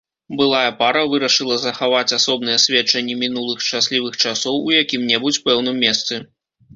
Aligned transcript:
Былая 0.37 0.69
пара 0.77 1.01
вырашыла 1.09 1.57
захаваць 1.65 2.15
асобныя 2.17 2.61
сведчанні 2.65 3.17
мінулых 3.23 3.61
шчаслівых 3.65 4.17
часоў 4.23 4.57
у 4.71 4.73
якім-небудзь 4.81 5.41
пэўным 5.49 5.77
месцы. 5.85 6.19